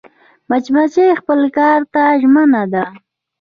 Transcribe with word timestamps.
مچمچۍ 0.49 1.09
خپل 1.21 1.39
کار 1.57 1.79
ته 1.93 2.01
ژمنه 2.21 2.63
ده 2.73 2.83